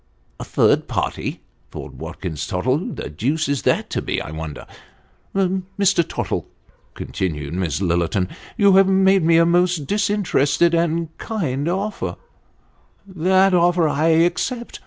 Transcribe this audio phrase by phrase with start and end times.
[0.39, 1.41] "A third party!"
[1.71, 4.65] thought Watkins Tottle;" who the deuce is that to be, I wonder!""
[5.35, 6.03] Mr.
[6.03, 6.47] Tottle,"
[6.95, 12.15] continued Miss Lillerton," you have made me a most disinterested and kind offer
[13.05, 14.79] that offer I accept.